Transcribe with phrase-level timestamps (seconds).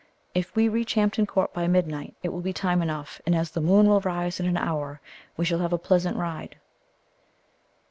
[0.33, 3.61] If we reach Hampton Court by midnight, it will be time enough, and as the
[3.61, 4.99] moon will rise in an hour,
[5.37, 6.55] we shall have a pleasant ride."